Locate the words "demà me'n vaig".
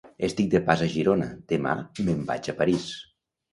1.53-2.53